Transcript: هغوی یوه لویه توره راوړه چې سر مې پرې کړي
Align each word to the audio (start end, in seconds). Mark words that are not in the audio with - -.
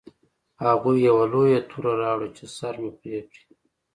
هغوی 0.65 0.97
یوه 1.07 1.23
لویه 1.33 1.59
توره 1.69 1.93
راوړه 2.01 2.29
چې 2.37 2.45
سر 2.57 2.73
مې 2.81 2.91
پرې 2.99 3.19
کړي 3.29 3.43